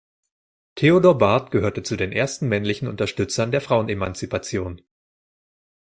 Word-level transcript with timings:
Theodor 0.73 1.19
Barth 1.19 1.51
gehörte 1.51 1.83
zu 1.83 1.95
den 1.95 2.11
ersten 2.11 2.47
männlichen 2.47 2.87
Unterstützern 2.87 3.51
der 3.51 3.61
Frauenemanzipation. 3.61 4.81